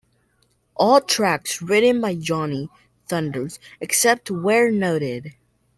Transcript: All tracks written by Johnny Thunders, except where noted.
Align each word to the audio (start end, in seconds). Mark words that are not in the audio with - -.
All 0.77 0.99
tracks 0.99 1.61
written 1.61 2.01
by 2.01 2.15
Johnny 2.15 2.69
Thunders, 3.07 3.59
except 3.79 4.31
where 4.31 4.71
noted. 4.71 5.35